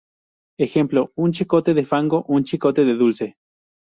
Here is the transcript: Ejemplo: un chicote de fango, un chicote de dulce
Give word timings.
Ejemplo: 0.57 1.11
un 1.13 1.31
chicote 1.31 1.75
de 1.75 1.85
fango, 1.85 2.25
un 2.27 2.43
chicote 2.43 2.85
de 2.85 2.93
dulce 2.95 3.35